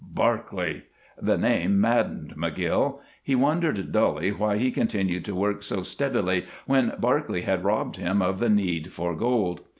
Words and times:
Barclay! 0.03 0.85
The 1.21 1.37
name 1.37 1.79
maddened 1.79 2.33
McGill. 2.35 3.01
He 3.21 3.35
wondered 3.35 3.91
dully 3.91 4.31
why 4.31 4.57
he 4.57 4.71
continued 4.71 5.23
to 5.25 5.35
work 5.35 5.61
so 5.61 5.83
steadily 5.83 6.47
when 6.65 6.93
Barclay 6.97 7.41
had 7.41 7.63
robbed 7.63 7.97
him 7.97 8.19
of 8.19 8.39
the 8.39 8.49
need 8.49 8.91
for 8.93 9.13
gold. 9.15 9.61